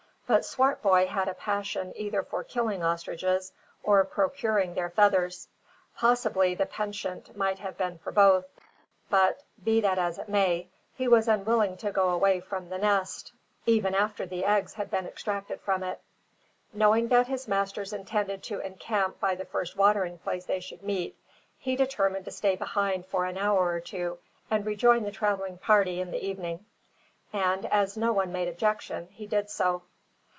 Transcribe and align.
But 0.27 0.45
Swartboy 0.45 1.07
had 1.07 1.27
a 1.27 1.33
passion 1.33 1.91
either 1.93 2.23
for 2.23 2.41
killing 2.45 2.81
ostriches, 2.81 3.51
or 3.83 4.01
procuring 4.05 4.75
their 4.75 4.89
feathers. 4.89 5.49
Possibly 5.97 6.55
the 6.55 6.65
penchant 6.67 7.35
might 7.35 7.59
have 7.59 7.77
been 7.77 7.97
for 7.97 8.13
both; 8.13 8.45
but, 9.09 9.43
be 9.61 9.81
that 9.81 9.99
as 9.99 10.17
it 10.19 10.29
may, 10.29 10.69
he 10.95 11.05
was 11.09 11.27
unwilling 11.27 11.75
to 11.79 11.91
go 11.91 12.11
away 12.11 12.39
from 12.39 12.69
the 12.69 12.77
nest, 12.77 13.33
even 13.65 13.93
after 13.93 14.25
the 14.25 14.45
eggs 14.45 14.75
had 14.75 14.89
been 14.89 15.05
extracted 15.05 15.59
from 15.59 15.83
it. 15.83 15.99
Knowing 16.71 17.09
that 17.09 17.27
his 17.27 17.49
masters 17.49 17.91
intended 17.91 18.41
to 18.43 18.61
encamp 18.61 19.19
by 19.19 19.35
the 19.35 19.43
first 19.43 19.75
watering 19.75 20.17
place 20.17 20.45
they 20.45 20.61
should 20.61 20.81
meet, 20.81 21.13
he 21.57 21.75
determined 21.75 22.23
to 22.23 22.31
stay 22.31 22.55
behind 22.55 23.05
for 23.05 23.25
an 23.25 23.37
hour 23.37 23.67
or 23.67 23.81
two 23.81 24.17
and 24.49 24.65
rejoin 24.65 25.03
the 25.03 25.11
travelling 25.11 25.57
party 25.57 25.99
in 25.99 26.09
the 26.09 26.25
evening; 26.25 26.65
and 27.33 27.65
as 27.65 27.97
no 27.97 28.13
one 28.13 28.31
made 28.31 28.47
objection 28.47 29.09
he 29.11 29.27
did 29.27 29.49
so. 29.49 29.81